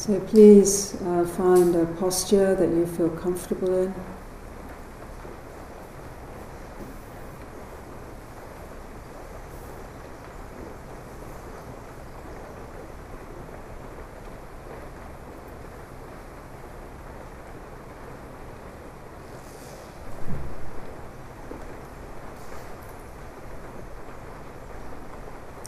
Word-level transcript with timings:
So 0.00 0.18
please 0.18 0.94
uh, 1.02 1.26
find 1.26 1.76
a 1.76 1.84
posture 1.84 2.54
that 2.54 2.70
you 2.70 2.86
feel 2.86 3.10
comfortable 3.10 3.82
in. 3.82 3.94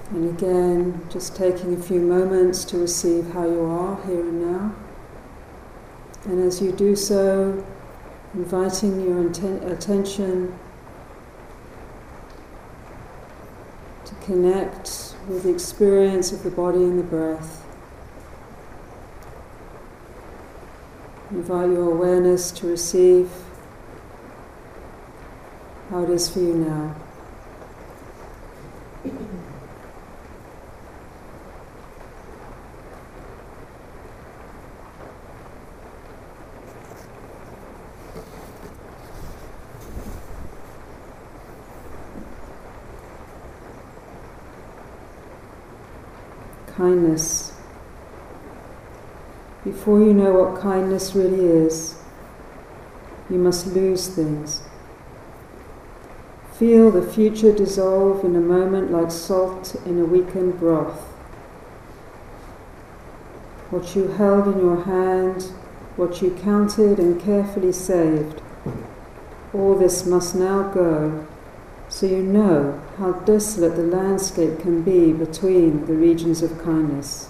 And 0.09 0.31
again, 0.31 1.02
just 1.13 1.37
taking 1.37 1.75
a 1.75 1.83
few 1.83 2.01
moments 2.01 2.65
to 2.65 2.79
receive 2.79 3.31
how 3.33 3.45
you 3.45 3.63
are 3.67 4.03
here 4.07 4.21
and 4.21 4.41
now. 4.41 4.75
And 6.25 6.43
as 6.43 6.63
you 6.63 6.73
do 6.73 6.97
so, 6.97 7.67
inviting 8.33 9.03
your 9.03 9.23
inten- 9.23 9.71
attention 9.71 10.59
to 14.07 14.15
connect 14.25 15.15
with 15.29 15.43
the 15.43 15.51
experience 15.51 16.33
of 16.33 16.43
the 16.45 16.51
body 16.51 16.83
and 16.83 16.99
the 16.99 17.03
breath. 17.03 17.63
Invite 21.31 21.71
your 21.71 21.91
awareness 21.91 22.51
to 22.53 22.67
receive 22.69 23.31
how 25.91 26.05
it 26.05 26.11
is 26.11 26.31
for 26.31 26.39
you 26.41 26.55
now. 26.55 27.02
Kindness. 46.77 47.53
Before 49.65 50.01
you 50.01 50.13
know 50.13 50.33
what 50.33 50.61
kindness 50.61 51.15
really 51.15 51.45
is, 51.45 51.97
you 53.31 53.39
must 53.39 53.69
lose 53.69 54.09
things. 54.09 54.63
Feel 56.59 56.91
the 56.91 57.03
future 57.03 57.53
dissolve 57.53 58.25
in 58.25 58.37
a 58.37 58.41
moment 58.41 58.91
like 58.91 59.11
salt 59.11 59.75
in 59.87 60.01
a 60.01 60.05
weakened 60.05 60.59
broth. 60.59 61.01
What 63.71 63.97
you 63.97 64.09
held 64.09 64.49
in 64.49 64.61
your 64.61 64.85
hand, 64.85 65.43
what 65.97 66.21
you 66.21 66.31
counted 66.43 66.99
and 66.99 67.21
carefully 67.21 67.73
saved, 67.73 68.43
all 69.55 69.77
this 69.77 70.05
must 70.07 70.35
now 70.35 70.71
go 70.73 71.27
so 71.93 72.07
you 72.07 72.23
know 72.23 72.81
how 72.97 73.13
desolate 73.13 73.77
the 73.77 73.83
landscape 73.83 74.59
can 74.61 74.81
be 74.83 75.13
between 75.13 75.85
the 75.85 75.93
regions 75.93 76.43
of 76.43 76.63
kindness. 76.65 77.29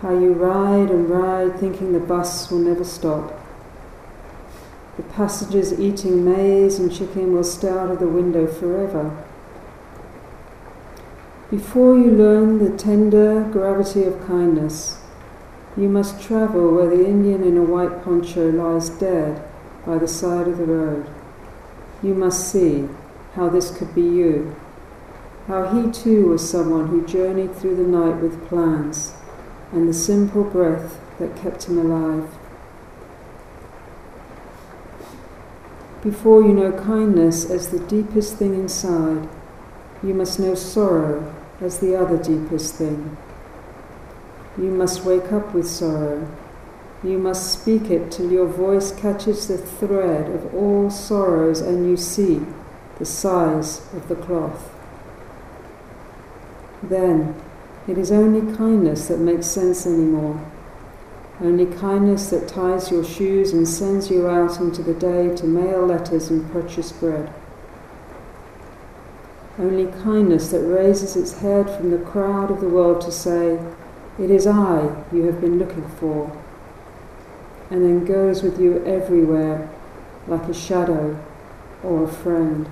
How 0.00 0.10
you 0.10 0.32
ride 0.32 0.90
and 0.90 1.10
ride 1.10 1.58
thinking 1.58 1.92
the 1.92 1.98
bus 1.98 2.52
will 2.52 2.60
never 2.60 2.84
stop. 2.84 3.34
The 4.96 5.02
passengers 5.02 5.80
eating 5.80 6.24
maize 6.24 6.78
and 6.78 6.94
chicken 6.94 7.32
will 7.32 7.42
stare 7.42 7.80
out 7.80 7.90
of 7.90 7.98
the 7.98 8.06
window 8.06 8.46
forever. 8.46 9.24
Before 11.50 11.98
you 11.98 12.12
learn 12.12 12.58
the 12.58 12.78
tender 12.78 13.42
gravity 13.50 14.04
of 14.04 14.24
kindness, 14.24 14.98
you 15.76 15.88
must 15.88 16.22
travel 16.22 16.76
where 16.76 16.96
the 16.96 17.04
Indian 17.04 17.42
in 17.42 17.56
a 17.56 17.62
white 17.64 18.04
poncho 18.04 18.50
lies 18.50 18.88
dead 18.88 19.42
by 19.84 19.98
the 19.98 20.06
side 20.06 20.46
of 20.46 20.58
the 20.58 20.64
road 20.64 21.06
you 22.04 22.14
must 22.14 22.52
see 22.52 22.86
how 23.34 23.48
this 23.48 23.76
could 23.76 23.94
be 23.94 24.02
you. 24.02 24.54
How 25.46 25.64
he 25.74 25.90
too 25.90 26.28
was 26.28 26.48
someone 26.48 26.88
who 26.88 27.06
journeyed 27.06 27.54
through 27.56 27.76
the 27.76 27.82
night 27.82 28.20
with 28.20 28.46
plans 28.46 29.14
and 29.72 29.88
the 29.88 29.94
simple 29.94 30.44
breath 30.44 31.00
that 31.18 31.36
kept 31.36 31.64
him 31.64 31.78
alive. 31.78 32.28
Before 36.02 36.42
you 36.42 36.52
know 36.52 36.72
kindness 36.72 37.50
as 37.50 37.70
the 37.70 37.80
deepest 37.80 38.36
thing 38.36 38.54
inside, 38.54 39.26
you 40.02 40.12
must 40.12 40.38
know 40.38 40.54
sorrow 40.54 41.34
as 41.62 41.80
the 41.80 41.96
other 41.96 42.22
deepest 42.22 42.74
thing. 42.74 43.16
You 44.58 44.70
must 44.70 45.04
wake 45.04 45.32
up 45.32 45.54
with 45.54 45.66
sorrow 45.66 46.28
you 47.04 47.18
must 47.18 47.52
speak 47.52 47.90
it 47.90 48.10
till 48.10 48.32
your 48.32 48.46
voice 48.46 48.90
catches 48.90 49.46
the 49.46 49.58
thread 49.58 50.30
of 50.30 50.54
all 50.54 50.88
sorrows 50.90 51.60
and 51.60 51.88
you 51.88 51.98
see 51.98 52.40
the 52.98 53.04
size 53.04 53.82
of 53.92 54.08
the 54.08 54.14
cloth. 54.14 54.70
Then 56.82 57.34
it 57.86 57.98
is 57.98 58.10
only 58.10 58.56
kindness 58.56 59.08
that 59.08 59.18
makes 59.18 59.46
sense 59.46 59.86
anymore. 59.86 60.50
Only 61.42 61.66
kindness 61.66 62.30
that 62.30 62.48
ties 62.48 62.90
your 62.90 63.04
shoes 63.04 63.52
and 63.52 63.68
sends 63.68 64.10
you 64.10 64.26
out 64.26 64.58
into 64.58 64.82
the 64.82 64.94
day 64.94 65.34
to 65.36 65.46
mail 65.46 65.84
letters 65.84 66.30
and 66.30 66.50
purchase 66.52 66.92
bread. 66.92 67.30
Only 69.58 69.86
kindness 70.02 70.50
that 70.52 70.60
raises 70.60 71.16
its 71.16 71.40
head 71.40 71.68
from 71.68 71.90
the 71.90 71.98
crowd 71.98 72.50
of 72.50 72.60
the 72.60 72.68
world 72.68 73.02
to 73.02 73.12
say, 73.12 73.60
It 74.18 74.30
is 74.30 74.46
I 74.46 75.04
you 75.12 75.24
have 75.24 75.40
been 75.40 75.58
looking 75.58 75.86
for 75.88 76.43
and 77.70 77.82
then 77.84 78.04
goes 78.04 78.42
with 78.42 78.60
you 78.60 78.84
everywhere 78.84 79.68
like 80.26 80.48
a 80.48 80.54
shadow 80.54 81.18
or 81.82 82.04
a 82.04 82.08
friend. 82.08 82.68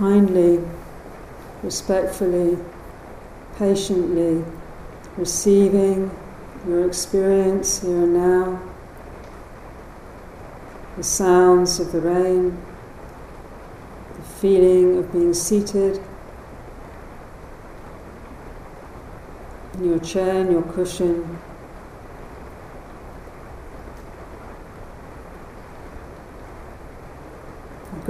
kindly 0.00 0.69
respectfully, 1.70 2.58
patiently 3.56 4.44
receiving 5.16 6.10
your 6.66 6.84
experience 6.84 7.80
here 7.80 8.02
and 8.02 8.12
now, 8.12 8.60
the 10.96 11.02
sounds 11.04 11.78
of 11.78 11.92
the 11.92 12.00
rain, 12.00 12.60
the 14.16 14.22
feeling 14.40 14.98
of 14.98 15.12
being 15.12 15.32
seated 15.32 16.02
in 19.74 19.84
your 19.84 20.00
chair, 20.00 20.40
in 20.40 20.50
your 20.50 20.62
cushion. 20.62 21.38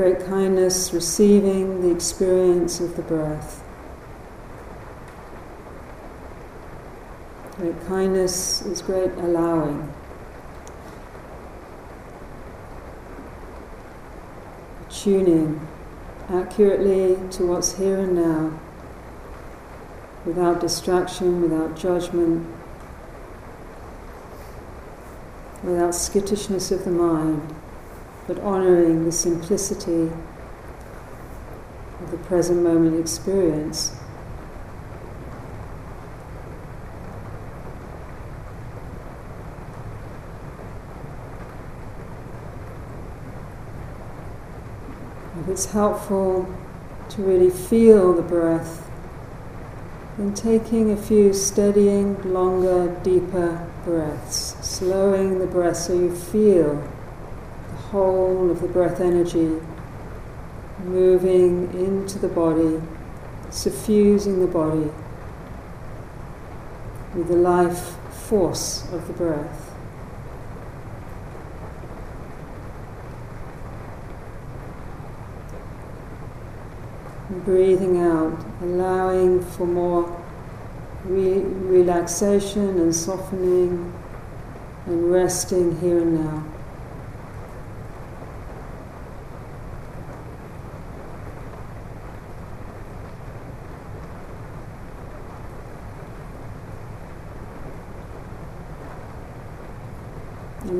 Great 0.00 0.24
kindness, 0.24 0.94
receiving 0.94 1.82
the 1.82 1.90
experience 1.90 2.80
of 2.80 2.96
the 2.96 3.02
breath. 3.02 3.62
Great 7.58 7.86
kindness 7.86 8.62
is 8.62 8.80
great 8.80 9.10
allowing. 9.18 9.92
Tuning 14.88 15.68
accurately 16.30 17.18
to 17.28 17.44
what's 17.44 17.76
here 17.76 17.98
and 17.98 18.14
now, 18.14 18.58
without 20.24 20.62
distraction, 20.62 21.42
without 21.42 21.76
judgment, 21.76 22.48
without 25.62 25.94
skittishness 25.94 26.70
of 26.70 26.86
the 26.86 26.90
mind 26.90 27.54
but 28.32 28.40
honoring 28.44 29.04
the 29.04 29.10
simplicity 29.10 30.08
of 32.00 32.10
the 32.12 32.16
present 32.18 32.62
moment 32.62 32.96
experience. 32.96 33.96
If 45.40 45.48
it's 45.48 45.72
helpful 45.72 46.48
to 47.08 47.22
really 47.22 47.50
feel 47.50 48.12
the 48.12 48.22
breath, 48.22 48.88
then 50.18 50.34
taking 50.34 50.92
a 50.92 50.96
few 50.96 51.32
steadying, 51.32 52.32
longer, 52.32 52.96
deeper 53.02 53.68
breaths, 53.84 54.54
slowing 54.60 55.40
the 55.40 55.46
breath 55.48 55.78
so 55.78 55.94
you 55.94 56.14
feel 56.14 56.80
whole 57.90 58.50
of 58.50 58.60
the 58.60 58.68
breath 58.68 59.00
energy 59.00 59.60
moving 60.84 61.72
into 61.74 62.18
the 62.18 62.28
body, 62.28 62.80
suffusing 63.50 64.40
the 64.40 64.46
body 64.46 64.90
with 67.14 67.28
the 67.28 67.36
life 67.36 67.96
force 68.28 68.90
of 68.92 69.06
the 69.06 69.12
breath. 69.12 69.66
breathing 77.44 77.96
out, 78.00 78.44
allowing 78.60 79.40
for 79.40 79.64
more 79.66 80.20
re- 81.04 81.38
relaxation 81.38 82.80
and 82.80 82.94
softening 82.94 83.92
and 84.86 85.12
resting 85.12 85.78
here 85.80 86.00
and 86.00 86.14
now. 86.14 86.59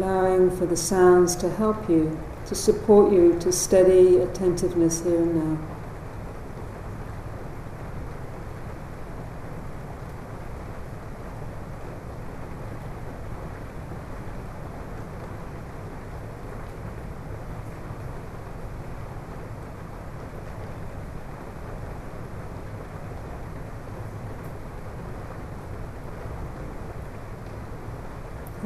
Allowing 0.01 0.51
for 0.57 0.65
the 0.65 0.79
sounds 0.79 1.37
to 1.37 1.51
help 1.51 1.91
you, 1.91 2.19
to 2.47 2.55
support 2.55 3.13
you 3.13 3.39
to 3.41 3.53
steady 3.53 4.17
attentiveness 4.17 5.05
here 5.05 5.21
and 5.21 5.35
now. 5.37 5.80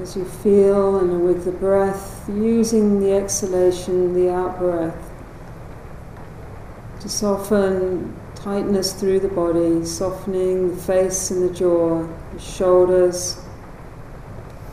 As 0.05 0.17
you 0.17 0.25
feel 0.27 0.99
and 0.99 1.25
with 1.25 1.47
the 1.47 1.51
breath, 1.51 2.29
using 2.29 3.01
the 3.01 3.11
exhalation, 3.11 4.13
the 4.13 4.31
out 4.31 4.59
breath, 4.59 5.11
to 7.01 7.09
soften 7.09 8.15
tightness 8.35 8.93
through 8.93 9.19
the 9.19 9.29
body, 9.29 9.83
softening 9.83 10.69
the 10.69 10.77
face 10.83 11.31
and 11.31 11.49
the 11.49 11.55
jaw, 11.55 12.07
the 12.35 12.39
shoulders, 12.39 13.41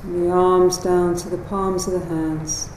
the 0.04 0.30
arms 0.30 0.78
down 0.80 1.16
to 1.16 1.30
the 1.30 1.38
palms 1.38 1.88
of 1.88 1.94
the 1.94 2.06
hands, 2.08 2.70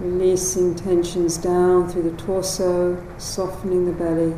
releasing 0.00 0.74
tensions 0.74 1.38
down 1.38 1.88
through 1.88 2.02
the 2.02 2.16
torso, 2.18 3.02
softening 3.16 3.86
the 3.86 3.92
belly. 3.92 4.36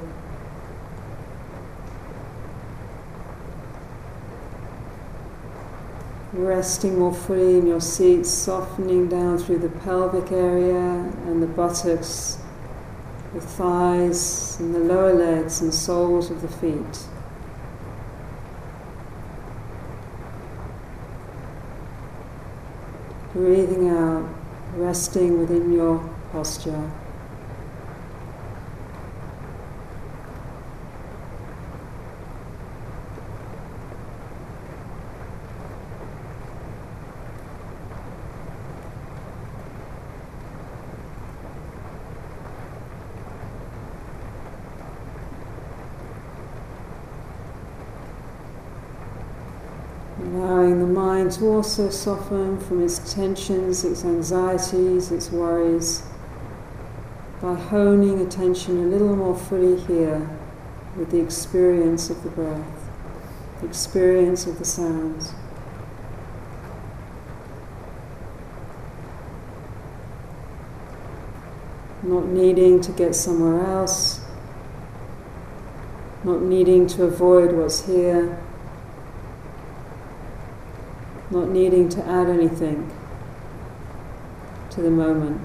Resting 6.47 6.99
more 6.99 7.13
fully 7.13 7.59
in 7.59 7.67
your 7.67 7.81
seat, 7.81 8.25
softening 8.25 9.09
down 9.09 9.37
through 9.37 9.59
the 9.59 9.69
pelvic 9.69 10.31
area 10.31 10.79
and 11.27 11.43
the 11.43 11.47
buttocks, 11.47 12.39
the 13.35 13.41
thighs, 13.41 14.59
and 14.61 14.75
the 14.75 14.79
lower 14.79 15.13
legs 15.13 15.61
and 15.61 15.75
soles 15.75 16.31
of 16.31 16.41
the 16.43 16.49
feet. 16.49 17.09
Breathing 23.33 23.91
out, 23.91 24.27
resting 24.77 25.39
within 25.39 25.73
your 25.73 25.99
posture. 26.33 26.91
Allowing 50.19 50.81
to 51.37 51.49
also 51.49 51.91
soften 51.91 52.59
from 52.59 52.83
its 52.83 53.13
tensions, 53.13 53.85
its 53.85 54.05
anxieties, 54.05 55.13
its 55.13 55.31
worries, 55.31 56.03
by 57.43 57.55
honing 57.55 58.21
attention 58.21 58.79
a 58.79 58.87
little 58.87 59.15
more 59.15 59.37
fully 59.37 59.79
here 59.83 60.29
with 60.97 61.11
the 61.11 61.21
experience 61.21 62.09
of 62.09 62.23
the 62.23 62.31
breath, 62.31 62.89
the 63.61 63.67
experience 63.67 64.47
of 64.47 64.59
the 64.59 64.65
sounds. 64.65 65.35
Not 72.03 72.27
needing 72.27 72.81
to 72.81 72.93
get 72.93 73.15
somewhere 73.15 73.63
else, 73.67 74.25
not 76.25 76.41
needing 76.41 76.87
to 76.89 77.05
avoid 77.05 77.53
what's 77.53 77.87
here 77.87 78.39
not 81.31 81.49
needing 81.49 81.89
to 81.89 82.05
add 82.07 82.29
anything 82.29 82.91
to 84.71 84.83
the 84.83 84.91
moment. 84.91 85.41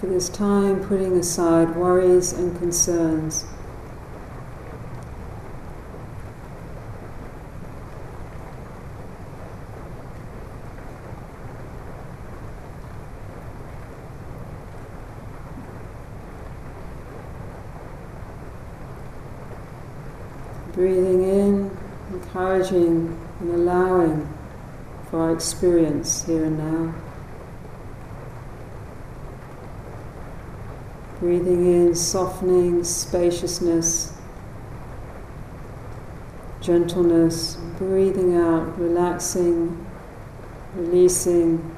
For 0.00 0.06
this 0.06 0.30
time, 0.30 0.82
putting 0.82 1.18
aside 1.18 1.76
worries 1.76 2.32
and 2.32 2.58
concerns. 2.58 3.44
Breathing 20.72 21.24
in, 21.24 21.76
and 22.68 23.18
allowing 23.42 24.28
for 25.10 25.20
our 25.20 25.32
experience 25.32 26.24
here 26.26 26.44
and 26.44 26.58
now. 26.58 26.94
Breathing 31.18 31.66
in, 31.66 31.94
softening, 31.94 32.84
spaciousness, 32.84 34.12
gentleness. 36.60 37.56
Breathing 37.78 38.36
out, 38.36 38.78
relaxing, 38.78 39.86
releasing, 40.74 41.74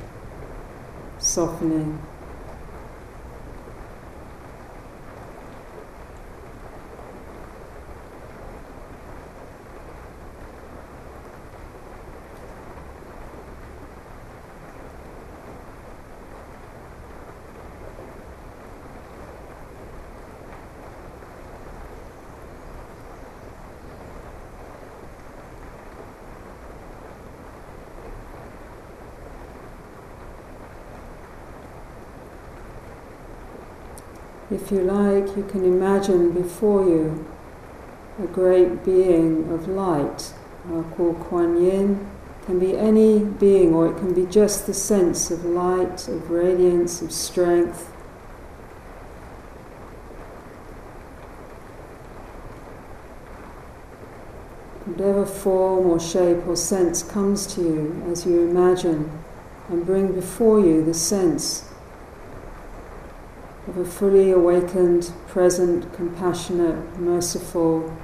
softening. 1.18 2.00
If 34.52 34.70
you 34.70 34.82
like, 34.82 35.34
you 35.34 35.44
can 35.44 35.64
imagine 35.64 36.30
before 36.32 36.84
you 36.84 37.24
a 38.22 38.26
great 38.26 38.84
being 38.84 39.50
of 39.50 39.66
light, 39.66 40.34
uh, 40.70 40.82
called 40.94 41.20
Kuan 41.20 41.56
Yin. 41.56 42.06
Can 42.44 42.58
be 42.58 42.76
any 42.76 43.20
being, 43.20 43.72
or 43.72 43.86
it 43.86 43.96
can 43.96 44.12
be 44.12 44.26
just 44.26 44.66
the 44.66 44.74
sense 44.74 45.30
of 45.30 45.46
light, 45.46 46.06
of 46.06 46.30
radiance, 46.30 47.00
of 47.00 47.12
strength. 47.12 47.86
Whatever 54.84 55.24
form 55.24 55.86
or 55.86 55.98
shape 55.98 56.46
or 56.46 56.56
sense 56.56 57.02
comes 57.02 57.46
to 57.54 57.62
you 57.62 58.02
as 58.12 58.26
you 58.26 58.42
imagine 58.42 59.10
and 59.70 59.86
bring 59.86 60.12
before 60.12 60.60
you 60.60 60.84
the 60.84 60.92
sense 60.92 61.71
of 63.72 63.78
a 63.78 63.84
fully 63.86 64.30
awakened, 64.30 65.10
present, 65.28 65.90
compassionate, 65.94 66.98
merciful, 67.00 67.96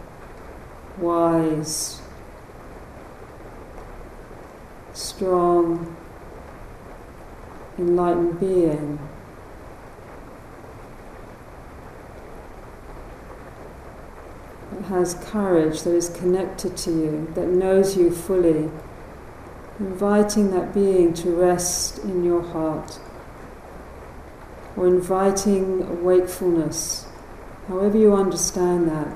wise, 0.97 2.01
strong, 4.95 5.95
enlightened 7.77 8.41
being. 8.41 8.99
That 14.73 14.85
has 14.85 15.15
courage, 15.23 15.83
that 15.83 15.95
is 15.95 16.09
connected 16.09 16.79
to 16.79 16.91
you, 16.91 17.31
that 17.35 17.49
knows 17.49 17.95
you 17.95 18.11
fully, 18.11 18.71
inviting 19.79 20.51
that 20.53 20.73
being 20.73 21.13
to 21.13 21.31
rest 21.31 21.99
in 22.05 22.25
your 22.25 22.41
heart, 22.41 22.99
or 24.78 24.87
inviting 24.87 26.04
wakefulness, 26.04 27.08
however 27.66 27.99
you 27.99 28.14
understand 28.14 28.88
that, 28.88 29.08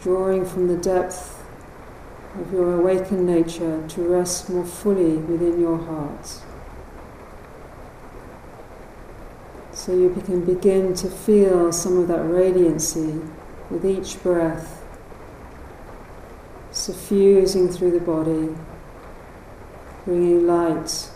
drawing 0.00 0.44
from 0.44 0.68
the 0.68 0.76
depth 0.76 1.44
of 2.38 2.52
your 2.52 2.78
awakened 2.78 3.26
nature 3.26 3.84
to 3.88 4.02
rest 4.02 4.48
more 4.48 4.64
fully 4.64 5.16
within 5.16 5.60
your 5.60 5.78
heart. 5.78 6.42
So 9.72 9.92
you 9.92 10.10
can 10.24 10.44
begin 10.44 10.94
to 10.94 11.10
feel 11.10 11.72
some 11.72 11.98
of 11.98 12.06
that 12.06 12.20
radiancy 12.20 13.28
with 13.68 13.84
each 13.84 14.22
breath 14.22 14.80
suffusing 16.70 17.68
through 17.68 17.90
the 17.90 18.00
body, 18.00 18.54
bringing 20.04 20.46
light, 20.46 21.10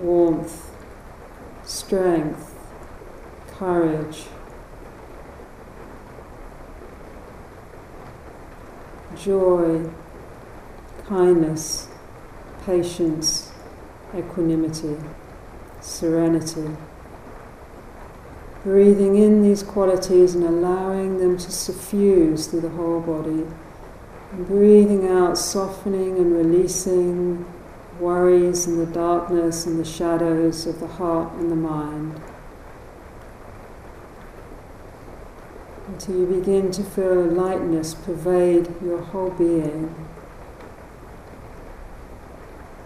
warmth, 0.00 0.70
strength, 1.64 2.54
courage. 3.48 4.24
Joy, 9.16 9.90
kindness, 11.06 11.88
patience, 12.64 13.52
equanimity, 14.14 14.96
serenity 15.80 16.76
breathing 18.66 19.14
in 19.14 19.42
these 19.42 19.62
qualities 19.62 20.34
and 20.34 20.42
allowing 20.42 21.18
them 21.18 21.38
to 21.38 21.52
suffuse 21.52 22.48
through 22.48 22.62
the 22.62 22.68
whole 22.70 23.00
body. 23.00 23.46
And 24.32 24.44
breathing 24.44 25.06
out, 25.06 25.38
softening 25.38 26.16
and 26.16 26.34
releasing 26.34 27.44
worries 28.00 28.66
and 28.66 28.80
the 28.80 28.92
darkness 28.92 29.66
and 29.66 29.78
the 29.78 29.84
shadows 29.84 30.66
of 30.66 30.80
the 30.80 30.86
heart 30.86 31.32
and 31.34 31.50
the 31.50 31.56
mind. 31.56 32.20
Until 35.88 36.20
you 36.20 36.26
begin 36.26 36.70
to 36.72 36.82
feel 36.82 37.24
a 37.24 37.30
lightness 37.30 37.94
pervade 37.94 38.74
your 38.82 39.00
whole 39.00 39.30
being. 39.30 39.94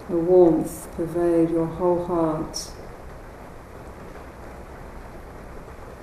A 0.09 0.17
warmth 0.17 0.89
pervade 0.97 1.51
your 1.51 1.67
whole 1.67 2.05
heart. 2.07 2.73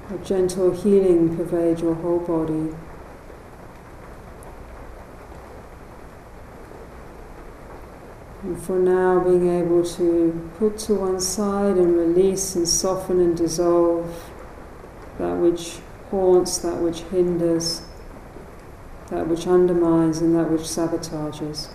a 0.10 0.18
gentle 0.20 0.72
healing 0.72 1.36
pervade 1.36 1.82
your 1.82 1.96
whole 1.96 2.20
body. 2.20 2.74
For 8.62 8.78
now, 8.80 9.20
being 9.20 9.48
able 9.50 9.84
to 9.84 10.50
put 10.58 10.78
to 10.80 10.96
one 10.96 11.20
side 11.22 11.78
and 11.78 11.96
release 11.96 12.56
and 12.56 12.68
soften 12.68 13.20
and 13.20 13.38
dissolve 13.38 14.32
that 15.20 15.38
which 15.38 15.80
haunts, 16.10 16.58
that 16.60 16.78
which 16.78 17.02
hinders, 17.02 17.82
that 19.10 19.28
which 19.28 19.48
undermines, 19.48 20.20
and 20.20 20.36
that 20.36 20.50
which 20.52 20.62
sabotages. 20.62 21.70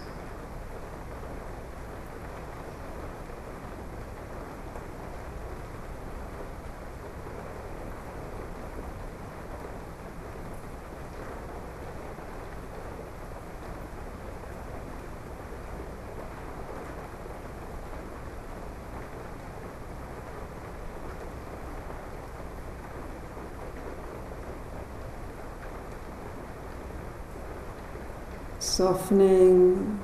Softening, 29.12 29.99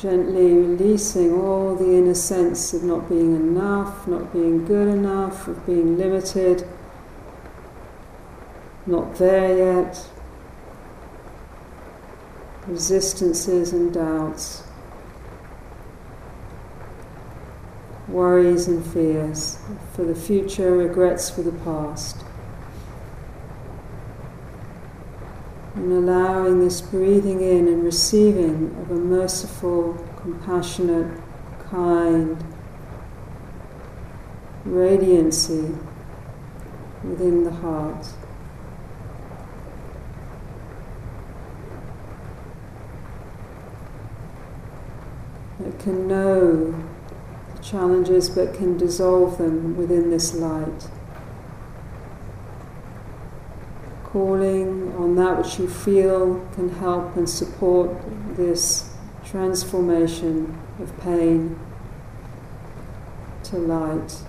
gently 0.00 0.52
releasing 0.52 1.32
all 1.32 1.74
the 1.74 1.96
inner 1.96 2.14
sense 2.14 2.72
of 2.74 2.82
not 2.84 3.08
being 3.08 3.34
enough, 3.34 4.06
not 4.06 4.32
being 4.32 4.64
good 4.64 4.88
enough, 4.88 5.48
of 5.48 5.66
being 5.66 5.98
limited, 5.98 6.66
not 8.86 9.16
there 9.16 9.56
yet, 9.56 10.08
resistances 12.66 13.72
and 13.72 13.92
doubts, 13.92 14.62
worries 18.06 18.68
and 18.68 18.84
fears 18.86 19.58
for 19.92 20.04
the 20.04 20.14
future, 20.14 20.76
regrets 20.76 21.30
for 21.30 21.42
the 21.42 21.52
past. 21.64 22.22
And 25.76 25.92
allowing 25.92 26.58
this 26.58 26.80
breathing 26.80 27.42
in 27.42 27.68
and 27.68 27.84
receiving 27.84 28.74
of 28.80 28.90
a 28.90 28.94
merciful, 28.94 29.92
compassionate, 30.20 31.20
kind 31.70 32.42
radiancy 34.66 35.78
within 37.04 37.44
the 37.44 37.52
heart. 37.52 38.06
That 45.60 45.78
can 45.78 46.08
know 46.08 46.84
the 47.54 47.62
challenges 47.62 48.30
but 48.30 48.54
can 48.54 48.78
dissolve 48.78 49.36
them 49.36 49.76
within 49.76 50.10
this 50.10 50.34
light. 50.34 50.88
calling 54.16 54.55
on 54.96 55.14
that 55.16 55.38
which 55.38 55.58
you 55.58 55.68
feel 55.68 56.46
can 56.54 56.68
help 56.68 57.16
and 57.16 57.28
support 57.28 57.90
this 58.36 58.94
transformation 59.24 60.58
of 60.80 60.98
pain 61.00 61.58
to 63.44 63.56
light. 63.58 64.22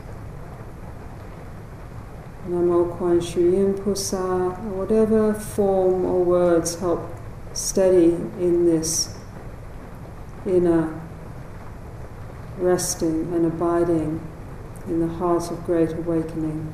Namo 2.47 2.97
Kuan 2.97 3.19
Shi 3.19 3.41
Yin 3.41 3.73
Pusa, 3.73 4.57
whatever 4.63 5.33
form 5.33 6.05
or 6.05 6.23
words 6.23 6.79
help 6.79 7.13
steady 7.53 8.13
in 8.39 8.65
this 8.65 9.17
inner 10.45 11.01
resting 12.57 13.33
and 13.33 13.45
abiding 13.45 14.21
in 14.87 14.99
the 14.99 15.07
heart 15.07 15.51
of 15.51 15.65
great 15.65 15.91
awakening. 15.93 16.73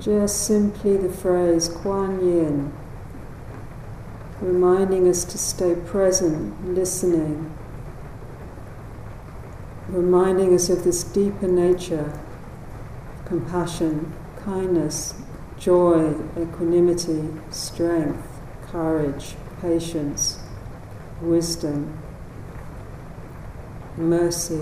Just 0.00 0.46
simply 0.46 0.96
the 0.96 1.08
phrase 1.08 1.68
Kuan 1.68 2.20
Yin, 2.24 2.72
reminding 4.40 5.08
us 5.08 5.24
to 5.24 5.38
stay 5.38 5.74
present, 5.74 6.74
listening, 6.74 7.52
reminding 9.88 10.54
us 10.54 10.68
of 10.70 10.84
this 10.84 11.04
deeper 11.04 11.48
nature 11.48 12.18
compassion, 13.24 14.12
kindness, 14.44 15.14
joy, 15.58 16.14
equanimity, 16.38 17.28
strength, 17.50 18.26
courage, 18.70 19.36
patience, 19.60 20.38
wisdom, 21.22 21.98
mercy, 23.96 24.60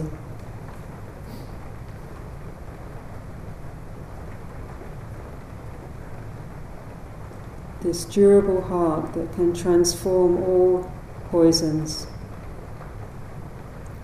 this 7.90 8.04
durable 8.04 8.62
heart 8.62 9.12
that 9.14 9.32
can 9.32 9.52
transform 9.52 10.40
all 10.44 10.88
poisons. 11.24 12.06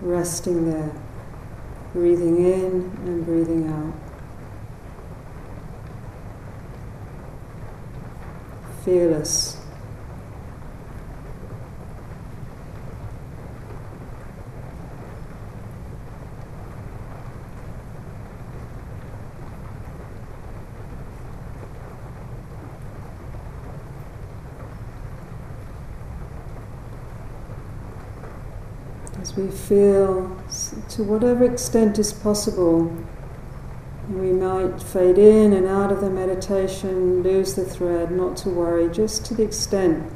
Resting 0.01 0.69
there, 0.69 0.91
breathing 1.93 2.35
in 2.35 2.91
and 3.05 3.25
breathing 3.25 3.65
out. 3.69 3.93
Fearless. 8.83 9.57
as 29.19 29.26
we 29.37 29.49
feel, 29.49 30.35
to 30.89 31.03
whatever 31.03 31.45
extent 31.45 31.99
is 31.99 32.11
possible, 32.11 32.91
we 34.09 34.31
might 34.31 34.81
fade 34.81 35.17
in 35.17 35.53
and 35.53 35.67
out 35.67 35.91
of 35.91 36.01
the 36.01 36.09
meditation, 36.09 37.21
lose 37.21 37.53
the 37.53 37.63
thread, 37.63 38.11
not 38.11 38.35
to 38.37 38.49
worry, 38.49 38.89
just 38.89 39.25
to 39.25 39.35
the 39.35 39.43
extent 39.43 40.11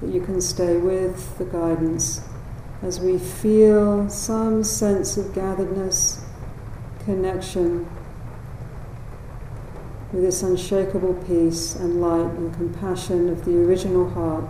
that 0.00 0.10
you 0.10 0.20
can 0.20 0.40
stay 0.40 0.76
with 0.76 1.38
the 1.38 1.44
guidance. 1.44 2.20
As 2.82 3.00
we 3.00 3.18
feel 3.18 4.10
some 4.10 4.64
sense 4.64 5.16
of 5.16 5.32
gatheredness, 5.34 6.24
connection 7.04 7.86
with 10.12 10.22
this 10.22 10.42
unshakable 10.42 11.14
peace 11.26 11.76
and 11.76 12.00
light 12.00 12.30
and 12.32 12.52
compassion 12.54 13.28
of 13.28 13.44
the 13.44 13.56
original 13.56 14.10
heart, 14.10 14.44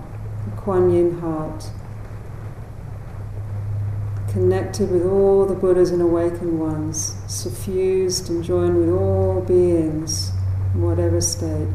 the 0.44 0.60
Kuan 0.60 0.90
Yin 0.90 1.20
heart 1.20 1.70
connected 4.34 4.90
with 4.90 5.06
all 5.06 5.46
the 5.46 5.54
Buddhas 5.54 5.92
and 5.92 6.02
awakened 6.02 6.58
ones, 6.58 7.14
suffused 7.28 8.28
and 8.28 8.42
joined 8.42 8.76
with 8.76 8.88
all 8.88 9.40
beings 9.40 10.32
in 10.74 10.82
whatever 10.82 11.20
state. 11.20 11.68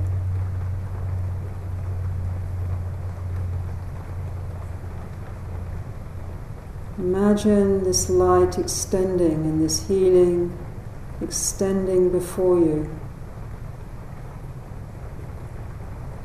Imagine 6.98 7.86
this 7.86 8.10
light 8.10 8.60
extending 8.60 9.46
and 9.46 9.63
this 9.63 9.88
healing 9.88 10.51
extending 11.22 12.12
before 12.12 12.60
you. 12.60 12.94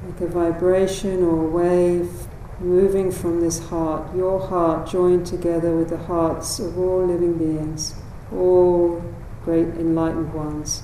Like 0.09 0.21
a 0.21 0.27
vibration 0.27 1.23
or 1.23 1.45
a 1.45 1.49
wave 1.49 2.24
moving 2.65 3.13
from 3.13 3.41
this 3.41 3.69
heart, 3.69 4.17
your 4.17 4.41
heart 4.41 4.89
joined 4.89 5.27
together 5.27 5.77
with 5.77 5.91
the 5.91 5.99
hearts 5.99 6.59
of 6.59 6.79
all 6.79 7.07
living 7.07 7.37
beings, 7.37 7.95
all 8.33 9.05
great 9.45 9.69
enlightened 9.69 10.33
ones, 10.33 10.83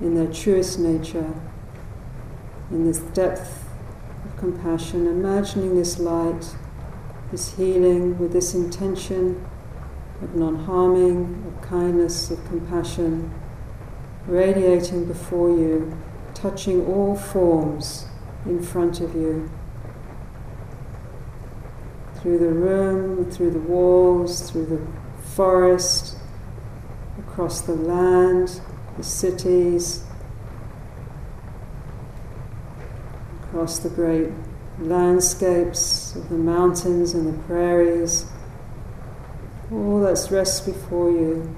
in 0.00 0.14
their 0.14 0.32
truest 0.32 0.78
nature, 0.78 1.32
in 2.70 2.84
this 2.84 2.98
depth 2.98 3.68
of 4.24 4.36
compassion, 4.36 5.06
imagining 5.06 5.76
this 5.76 6.00
light, 6.00 6.56
this 7.30 7.54
healing 7.56 8.18
with 8.18 8.32
this 8.32 8.52
intention 8.54 9.46
of 10.20 10.34
non 10.34 10.56
harming, 10.56 11.44
of 11.46 11.62
kindness, 11.62 12.30
of 12.32 12.44
compassion, 12.46 13.32
radiating 14.26 15.04
before 15.04 15.50
you, 15.50 15.96
touching 16.34 16.84
all 16.86 17.14
forms 17.14 18.06
in 18.44 18.60
front 18.60 19.00
of 19.00 19.14
you 19.14 19.48
through 22.26 22.38
the 22.38 22.48
room, 22.48 23.30
through 23.30 23.52
the 23.52 23.60
walls, 23.60 24.50
through 24.50 24.66
the 24.66 24.84
forest, 25.36 26.16
across 27.20 27.60
the 27.60 27.72
land, 27.72 28.60
the 28.96 29.04
cities, 29.04 30.02
across 33.44 33.78
the 33.78 33.88
great 33.88 34.32
landscapes 34.80 36.16
of 36.16 36.28
the 36.28 36.34
mountains 36.34 37.14
and 37.14 37.32
the 37.32 37.42
prairies. 37.44 38.26
All 39.70 40.00
that 40.00 40.28
rests 40.28 40.66
before 40.66 41.12
you, 41.12 41.56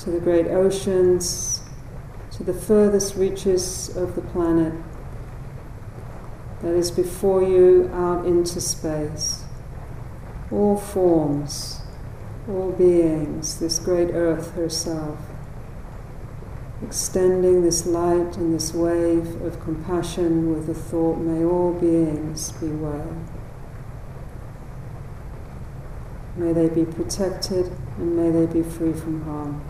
to 0.00 0.10
the 0.10 0.18
great 0.18 0.48
oceans, 0.48 1.62
to 2.32 2.42
the 2.42 2.52
furthest 2.52 3.14
reaches 3.14 3.96
of 3.96 4.16
the 4.16 4.20
planet 4.20 4.74
that 6.64 6.74
is 6.74 6.90
before 6.90 7.42
you 7.42 7.90
out 7.92 8.24
into 8.24 8.58
space. 8.58 9.44
All 10.50 10.78
forms, 10.78 11.82
all 12.48 12.72
beings, 12.72 13.60
this 13.60 13.78
great 13.78 14.10
earth 14.12 14.54
herself, 14.54 15.18
extending 16.82 17.62
this 17.62 17.84
light 17.84 18.38
and 18.38 18.54
this 18.54 18.72
wave 18.72 19.42
of 19.42 19.60
compassion 19.60 20.54
with 20.54 20.66
the 20.66 20.74
thought, 20.74 21.18
may 21.18 21.44
all 21.44 21.74
beings 21.74 22.52
be 22.52 22.68
well. 22.68 23.14
May 26.36 26.54
they 26.54 26.70
be 26.70 26.86
protected 26.86 27.70
and 27.98 28.16
may 28.16 28.30
they 28.30 28.50
be 28.50 28.62
free 28.62 28.94
from 28.94 29.22
harm. 29.24 29.62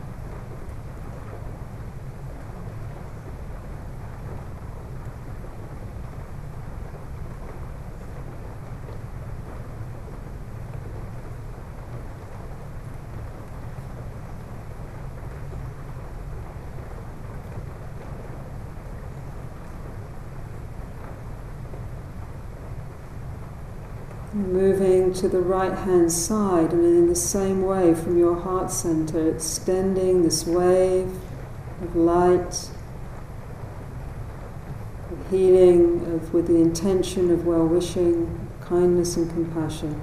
Moving 24.35 25.14
to 25.25 25.29
the 25.31 25.41
right 25.41 25.73
hand 25.73 26.13
side, 26.13 26.71
and 26.71 26.85
in 26.85 27.07
the 27.09 27.15
same 27.15 27.63
way 27.63 27.95
from 27.95 28.19
your 28.19 28.39
heart 28.39 28.71
center, 28.71 29.31
extending 29.31 30.23
this 30.23 30.47
wave 30.47 31.11
of 31.81 31.97
light, 31.97 32.69
of 35.11 35.31
healing, 35.31 36.05
of, 36.13 36.35
with 36.35 36.47
the 36.47 36.57
intention 36.57 37.31
of 37.31 37.47
well 37.47 37.67
wishing, 37.67 38.39
kindness, 38.61 39.17
and 39.17 39.31
compassion. 39.31 39.99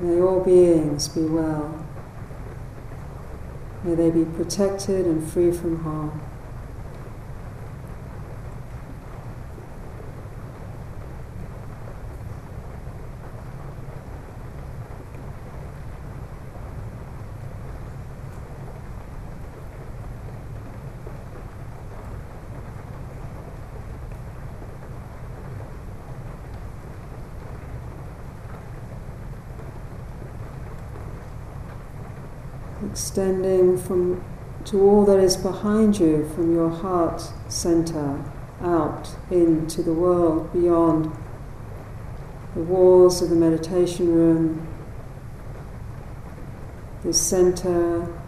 May 0.00 0.20
all 0.20 0.44
beings 0.44 1.08
be 1.08 1.22
well. 1.22 1.84
May 3.82 3.96
they 3.96 4.10
be 4.12 4.24
protected 4.24 5.06
and 5.06 5.28
free 5.28 5.50
from 5.50 5.82
harm. 5.82 6.20
Extending 32.96 33.76
from 33.76 34.24
to 34.64 34.80
all 34.80 35.04
that 35.04 35.18
is 35.18 35.36
behind 35.36 36.00
you 36.00 36.26
from 36.34 36.54
your 36.54 36.70
heart 36.70 37.22
center 37.46 38.24
out 38.62 39.14
into 39.30 39.82
the 39.82 39.92
world 39.92 40.50
beyond 40.50 41.14
the 42.54 42.62
walls 42.62 43.20
of 43.20 43.28
the 43.28 43.36
meditation 43.36 44.14
room, 44.14 44.66
the 47.04 47.12
center, 47.12 48.18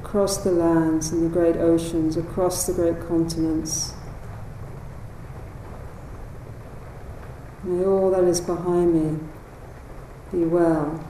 across 0.00 0.36
the 0.36 0.52
lands 0.52 1.10
and 1.10 1.24
the 1.24 1.28
great 1.28 1.56
oceans, 1.56 2.16
across 2.16 2.64
the 2.64 2.72
great 2.72 3.08
continents. 3.08 3.92
May 7.64 7.84
all 7.84 8.12
that 8.12 8.22
is 8.22 8.40
behind 8.40 8.94
me 8.94 9.18
be 10.30 10.44
well. 10.44 11.04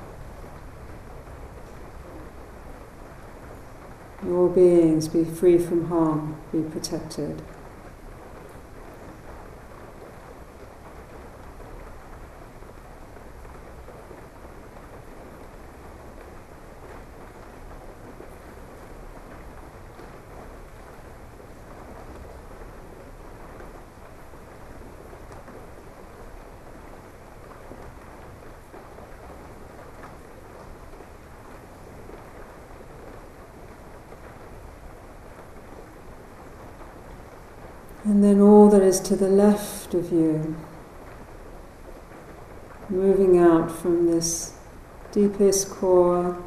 All 4.32 4.48
beings 4.48 5.08
be 5.08 5.24
free 5.24 5.58
from 5.58 5.88
harm, 5.88 6.40
be 6.52 6.62
protected. 6.62 7.42
And 38.06 38.22
then 38.22 38.40
all 38.40 38.70
that 38.70 38.75
is 38.86 39.00
to 39.00 39.16
the 39.16 39.28
left 39.28 39.94
of 39.94 40.12
you, 40.12 40.56
moving 42.88 43.36
out 43.36 43.70
from 43.70 44.06
this 44.06 44.56
deepest 45.10 45.68
core 45.68 46.40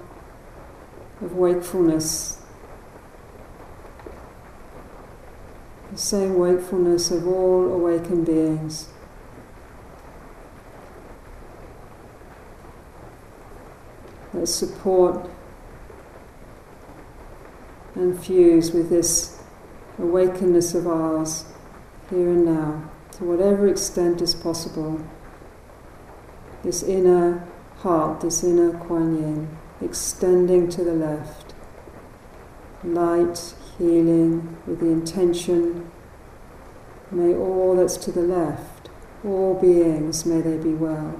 of 1.21 1.33
wakefulness, 1.33 2.41
the 5.91 5.97
same 5.97 6.37
wakefulness 6.37 7.11
of 7.11 7.27
all 7.27 7.73
awakened 7.73 8.25
beings. 8.25 8.87
That 14.33 14.47
support 14.47 15.29
and 17.95 18.17
fuse 18.23 18.71
with 18.71 18.89
this 18.89 19.41
awakeness 19.97 20.73
of 20.73 20.87
ours 20.87 21.45
here 22.09 22.29
and 22.29 22.45
now 22.45 22.89
to 23.11 23.23
whatever 23.23 23.67
extent 23.67 24.21
is 24.21 24.33
possible. 24.33 25.05
This 26.63 26.83
inner 26.83 27.47
heart, 27.77 28.21
this 28.21 28.43
inner 28.43 28.77
Kuan 28.77 29.15
Yin, 29.15 29.57
extending 29.81 30.69
to 30.69 30.83
the 30.83 30.93
left. 30.93 31.53
Light, 32.83 33.53
healing, 33.77 34.57
with 34.65 34.79
the 34.79 34.87
intention, 34.87 35.91
may 37.11 37.33
all 37.33 37.75
that's 37.75 37.97
to 37.97 38.11
the 38.11 38.21
left, 38.21 38.89
all 39.23 39.59
beings, 39.59 40.25
may 40.25 40.41
they 40.41 40.57
be 40.57 40.73
well. 40.73 41.19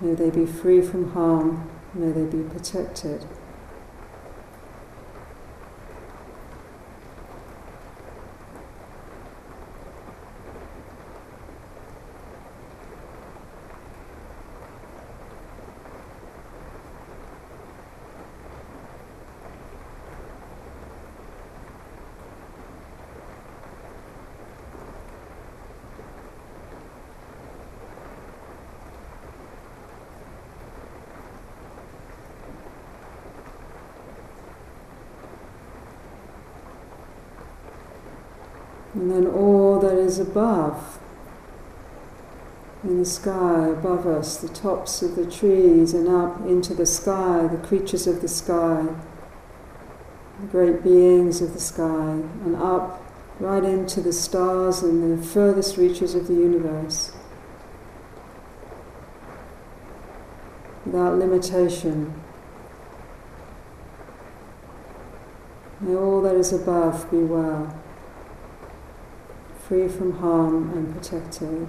May 0.00 0.14
they 0.14 0.30
be 0.30 0.46
free 0.46 0.80
from 0.80 1.12
harm, 1.12 1.70
may 1.94 2.10
they 2.10 2.24
be 2.24 2.42
protected. 2.48 3.26
And 39.02 39.10
then 39.10 39.26
all 39.26 39.80
that 39.80 39.98
is 39.98 40.20
above, 40.20 41.00
in 42.84 43.00
the 43.00 43.04
sky 43.04 43.66
above 43.66 44.06
us, 44.06 44.36
the 44.36 44.48
tops 44.48 45.02
of 45.02 45.16
the 45.16 45.28
trees, 45.28 45.92
and 45.92 46.06
up 46.06 46.38
into 46.46 46.72
the 46.72 46.86
sky, 46.86 47.48
the 47.48 47.66
creatures 47.66 48.06
of 48.06 48.20
the 48.20 48.28
sky, 48.28 48.86
the 50.40 50.46
great 50.46 50.84
beings 50.84 51.42
of 51.42 51.52
the 51.52 51.58
sky, 51.58 52.22
and 52.44 52.54
up 52.54 53.02
right 53.40 53.64
into 53.64 54.00
the 54.00 54.12
stars 54.12 54.84
and 54.84 55.18
the 55.18 55.26
furthest 55.26 55.76
reaches 55.76 56.14
of 56.14 56.28
the 56.28 56.34
universe. 56.34 57.10
Without 60.86 61.18
limitation. 61.18 62.14
May 65.80 65.96
all 65.96 66.22
that 66.22 66.36
is 66.36 66.52
above 66.52 67.10
be 67.10 67.18
well 67.18 67.81
free 69.66 69.88
from 69.88 70.18
harm 70.18 70.70
and 70.72 70.92
protected. 70.94 71.68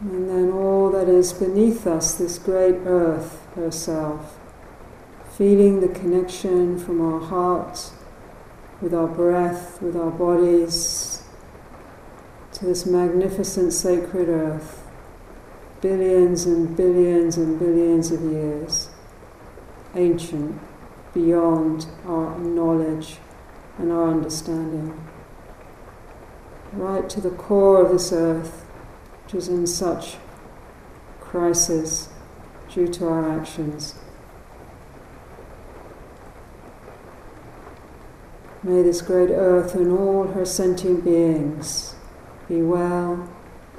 And 0.00 0.28
then 0.28 0.52
all 0.52 0.90
that 1.04 1.14
is 1.14 1.34
beneath 1.34 1.86
us, 1.86 2.14
this 2.14 2.38
great 2.38 2.76
earth, 2.86 3.46
herself, 3.54 4.38
feeling 5.36 5.80
the 5.80 5.88
connection 5.88 6.78
from 6.78 6.98
our 7.00 7.20
heart 7.20 7.90
with 8.80 8.94
our 8.94 9.06
breath, 9.06 9.82
with 9.82 9.96
our 9.96 10.10
bodies, 10.10 11.22
to 12.52 12.64
this 12.64 12.86
magnificent 12.86 13.72
sacred 13.72 14.30
earth, 14.30 14.86
billions 15.82 16.46
and 16.46 16.74
billions 16.74 17.36
and 17.36 17.58
billions 17.58 18.10
of 18.10 18.22
years, 18.22 18.88
ancient, 19.94 20.58
beyond 21.12 21.86
our 22.06 22.38
knowledge 22.38 23.16
and 23.76 23.92
our 23.92 24.08
understanding. 24.08 24.98
Right 26.72 27.08
to 27.10 27.20
the 27.20 27.30
core 27.30 27.84
of 27.84 27.92
this 27.92 28.10
earth, 28.10 28.62
which 29.24 29.34
is 29.34 29.48
in 29.48 29.66
such 29.66 30.16
crisis 31.34 32.10
due 32.72 32.86
to 32.86 33.08
our 33.08 33.28
actions. 33.40 33.96
May 38.62 38.82
this 38.82 39.02
great 39.02 39.30
earth 39.30 39.74
and 39.74 39.90
all 39.90 40.28
her 40.28 40.44
sentient 40.44 41.02
beings 41.02 41.96
be 42.48 42.62
well, 42.62 43.28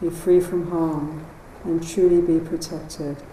be 0.02 0.10
free 0.10 0.42
from 0.42 0.70
harm, 0.70 1.26
and 1.64 1.82
truly 1.82 2.20
be 2.20 2.46
protected. 2.46 3.24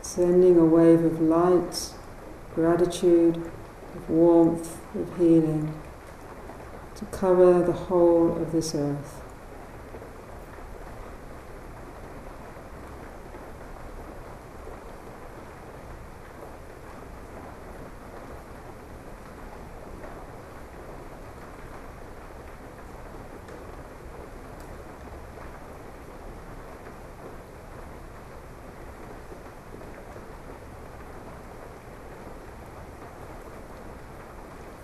Sending 0.00 0.58
a 0.58 0.64
wave 0.64 1.04
of 1.04 1.20
light, 1.20 1.94
gratitude, 2.56 3.36
of 3.94 4.10
warmth, 4.10 4.80
of 4.96 5.16
healing 5.18 5.72
to 6.96 7.04
cover 7.16 7.62
the 7.62 7.72
whole 7.86 8.36
of 8.42 8.50
this 8.50 8.74
earth. 8.74 9.21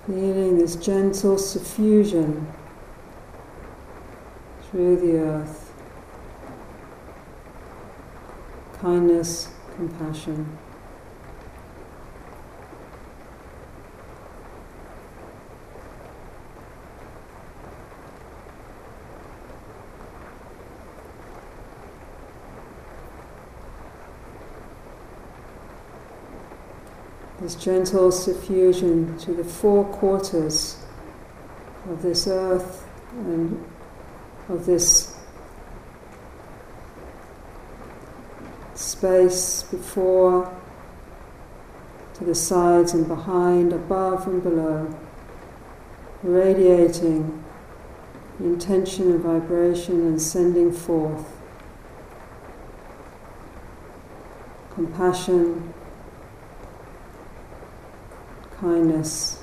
Feeling 0.08 0.56
this 0.56 0.74
gentle 0.74 1.36
suffusion 1.36 2.46
through 4.62 4.96
the 4.96 5.18
earth. 5.18 5.70
Kindness, 8.80 9.50
compassion. 9.76 10.56
This 27.48 27.64
gentle 27.64 28.10
suffusion 28.10 29.18
to 29.18 29.32
the 29.32 29.42
four 29.42 29.82
quarters 29.86 30.84
of 31.88 32.02
this 32.02 32.26
earth 32.26 32.86
and 33.12 33.64
of 34.50 34.66
this 34.66 35.18
space 38.74 39.62
before, 39.62 40.54
to 42.12 42.24
the 42.24 42.34
sides 42.34 42.92
and 42.92 43.08
behind, 43.08 43.72
above 43.72 44.26
and 44.26 44.42
below, 44.42 44.94
radiating 46.22 47.42
intention 48.40 49.10
and 49.10 49.20
vibration 49.20 50.02
and 50.02 50.20
sending 50.20 50.70
forth 50.70 51.26
compassion, 54.74 55.72
kindness, 58.60 59.40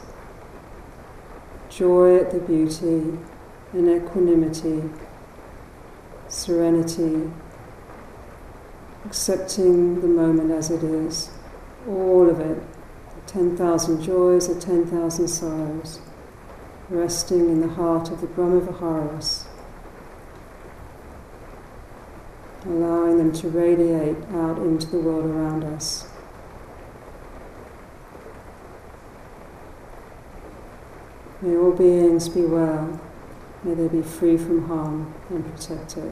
joy 1.70 2.18
at 2.18 2.32
the 2.32 2.40
beauty, 2.40 3.18
and 3.74 3.90
equanimity, 3.90 4.90
serenity, 6.28 7.30
accepting 9.06 10.02
the 10.02 10.08
moment 10.08 10.52
as 10.52 10.70
it 10.70 10.84
is, 10.84 11.30
all 11.88 12.30
of 12.30 12.40
it, 12.40 12.62
10,000 13.28 14.02
joys, 14.02 14.48
the 14.48 14.60
10,000 14.60 15.28
sorrows, 15.28 16.00
resting 16.90 17.50
in 17.50 17.62
the 17.62 17.68
heart 17.68 18.10
of 18.12 18.22
the 18.22 18.28
Brahmaviharas, 18.28 19.46
allowing 22.66 23.18
them 23.18 23.32
to 23.32 23.48
radiate 23.50 24.18
out 24.34 24.58
into 24.58 24.88
the 24.88 25.00
world 25.00 25.26
around 25.26 25.64
us. 25.64 26.08
May 31.46 31.58
all 31.58 31.74
beings 31.74 32.28
be 32.28 32.42
well, 32.42 33.00
may 33.64 33.76
they 33.76 33.88
be 33.88 34.02
free 34.02 34.36
from 34.36 34.68
harm 34.68 35.14
and 35.30 35.46
protected. 35.46 36.12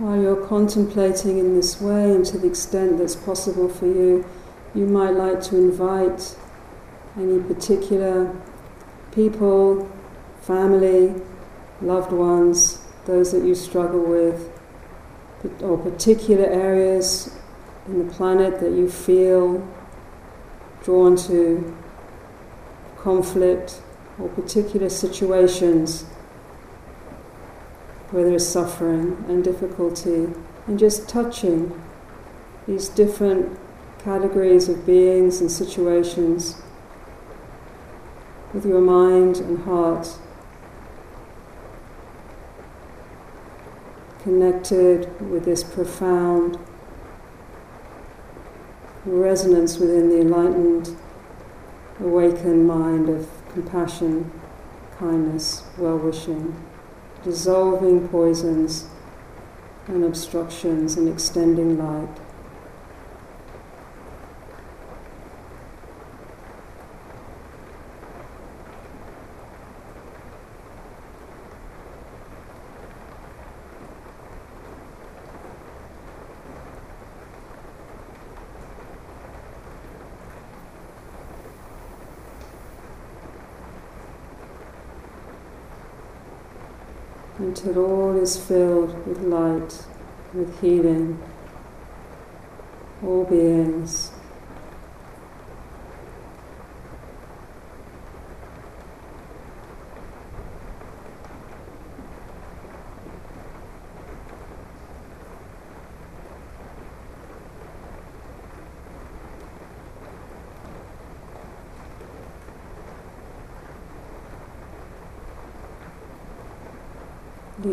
While 0.00 0.22
you're 0.22 0.46
contemplating 0.46 1.36
in 1.36 1.54
this 1.54 1.78
way, 1.78 2.14
and 2.14 2.24
to 2.24 2.38
the 2.38 2.46
extent 2.46 2.96
that's 2.96 3.14
possible 3.14 3.68
for 3.68 3.84
you, 3.84 4.24
you 4.74 4.86
might 4.86 5.10
like 5.10 5.42
to 5.42 5.58
invite 5.58 6.38
any 7.18 7.38
particular 7.42 8.34
people, 9.12 9.92
family, 10.40 11.14
loved 11.82 12.12
ones, 12.12 12.82
those 13.04 13.32
that 13.32 13.44
you 13.44 13.54
struggle 13.54 14.00
with, 14.00 14.50
or 15.60 15.76
particular 15.76 16.46
areas 16.46 17.38
in 17.86 17.98
the 17.98 18.10
planet 18.14 18.58
that 18.60 18.72
you 18.72 18.88
feel 18.88 19.68
drawn 20.82 21.14
to, 21.14 21.76
conflict, 22.96 23.82
or 24.18 24.30
particular 24.30 24.88
situations 24.88 26.06
where 28.10 28.24
there 28.24 28.34
is 28.34 28.48
suffering 28.48 29.24
and 29.28 29.44
difficulty, 29.44 30.28
and 30.66 30.78
just 30.78 31.08
touching 31.08 31.80
these 32.66 32.88
different 32.88 33.58
categories 33.98 34.68
of 34.68 34.84
beings 34.84 35.40
and 35.40 35.50
situations 35.50 36.60
with 38.52 38.66
your 38.66 38.80
mind 38.80 39.36
and 39.36 39.62
heart 39.64 40.16
connected 44.22 45.30
with 45.30 45.44
this 45.44 45.62
profound 45.62 46.58
resonance 49.04 49.78
within 49.78 50.08
the 50.08 50.20
enlightened, 50.20 50.96
awakened 52.00 52.66
mind 52.66 53.08
of 53.08 53.28
compassion, 53.52 54.30
kindness, 54.98 55.64
well 55.78 55.96
wishing 55.96 56.54
dissolving 57.24 58.08
poisons 58.08 58.86
and 59.86 60.04
obstructions 60.04 60.96
and 60.96 61.08
extending 61.08 61.78
light. 61.78 62.08
Until 87.64 87.84
all 87.84 88.16
is 88.16 88.36
filled 88.36 89.06
with 89.06 89.20
light, 89.22 89.84
with 90.32 90.60
healing, 90.60 91.20
all 93.02 93.24
beings. 93.24 94.12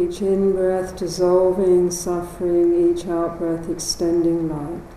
Each 0.08 0.22
in 0.22 0.54
breath 0.54 0.96
dissolving 0.96 1.91
suffering, 1.91 2.91
each 2.91 3.08
out 3.08 3.39
breath 3.39 3.70
extending 3.70 4.48
light. 4.48 4.97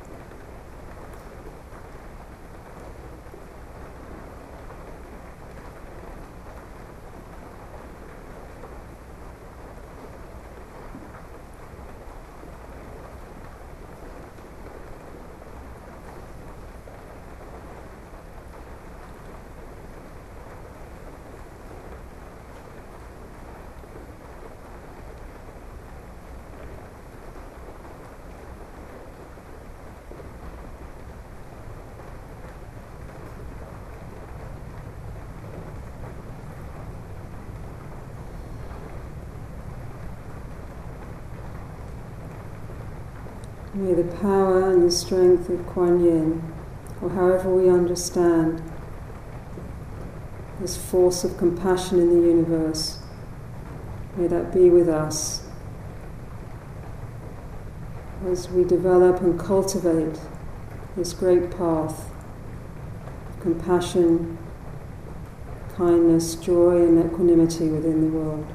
May 43.81 43.95
the 43.95 44.14
power 44.19 44.71
and 44.71 44.83
the 44.83 44.90
strength 44.90 45.49
of 45.49 45.66
Kuan 45.66 46.05
Yin, 46.05 46.43
or 47.01 47.09
however 47.09 47.49
we 47.49 47.71
understand 47.71 48.62
this 50.61 50.77
force 50.77 51.25
of 51.25 51.38
compassion 51.38 51.99
in 51.99 52.11
the 52.11 52.29
universe, 52.29 52.99
may 54.19 54.27
that 54.27 54.53
be 54.53 54.69
with 54.69 54.87
us 54.87 55.47
as 58.27 58.51
we 58.51 58.64
develop 58.64 59.23
and 59.23 59.40
cultivate 59.40 60.21
this 60.95 61.14
great 61.14 61.51
path 61.51 62.11
of 63.31 63.40
compassion, 63.40 64.37
kindness, 65.75 66.35
joy, 66.35 66.87
and 66.87 67.03
equanimity 67.03 67.69
within 67.69 68.03
the 68.03 68.19
world. 68.19 68.47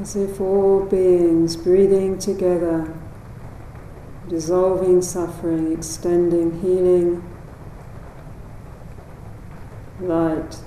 As 0.00 0.14
if 0.14 0.40
all 0.40 0.84
beings 0.84 1.56
breathing 1.56 2.18
together, 2.18 2.94
dissolving 4.28 5.02
suffering, 5.02 5.72
extending 5.72 6.60
healing, 6.60 7.22
light, 10.00 10.60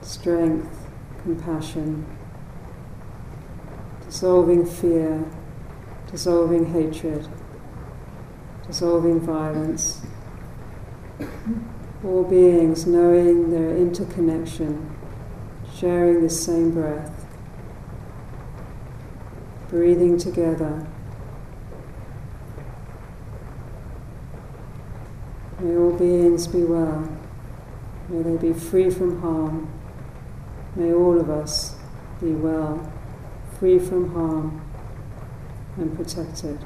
strength, 0.00 0.86
compassion, 1.22 2.06
dissolving 4.06 4.64
fear, 4.64 5.24
dissolving 6.10 6.72
hatred, 6.72 7.26
dissolving 8.66 9.18
violence. 9.18 10.02
All 12.04 12.22
beings 12.22 12.86
knowing 12.86 13.50
their 13.50 13.76
interconnection, 13.76 14.94
sharing 15.74 16.22
the 16.22 16.30
same 16.30 16.70
breath, 16.70 17.23
breathing 19.74 20.16
together. 20.16 20.86
May 25.58 25.76
all 25.76 25.90
beings 25.98 26.46
be 26.46 26.62
well. 26.62 27.08
May 28.08 28.22
they 28.22 28.36
be 28.36 28.52
free 28.52 28.88
from 28.88 29.20
harm. 29.20 29.68
May 30.76 30.92
all 30.92 31.18
of 31.18 31.28
us 31.28 31.74
be 32.20 32.30
well, 32.30 32.92
free 33.58 33.80
from 33.80 34.12
harm, 34.14 34.64
and 35.76 35.96
protected. 35.96 36.60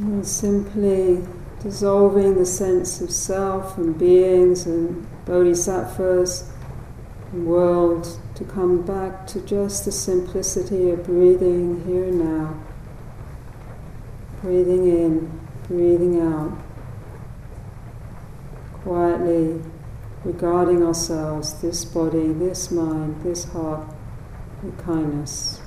And 0.00 0.26
simply 0.26 1.22
dissolving 1.62 2.34
the 2.34 2.46
sense 2.46 3.02
of 3.02 3.10
self 3.10 3.76
and 3.76 3.98
beings 3.98 4.64
and 4.64 5.06
bodhisattvas 5.26 6.50
and 7.32 7.46
world 7.46 8.18
to 8.34 8.44
come 8.44 8.80
back 8.80 9.26
to 9.26 9.40
just 9.42 9.84
the 9.84 9.92
simplicity 9.92 10.88
of 10.88 11.04
breathing 11.04 11.84
here 11.86 12.04
and 12.04 12.18
now. 12.18 12.58
Breathing 14.40 14.86
in, 14.86 15.40
breathing 15.68 16.18
out. 16.18 16.58
Quietly 18.82 19.60
regarding 20.24 20.82
ourselves, 20.82 21.60
this 21.60 21.84
body, 21.84 22.32
this 22.32 22.70
mind, 22.70 23.22
this 23.22 23.44
heart, 23.44 23.86
with 24.62 24.78
kindness. 24.82 25.59